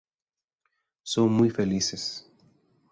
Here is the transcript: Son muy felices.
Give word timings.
Son 1.03 1.29
muy 1.31 1.51
felices. 1.51 2.25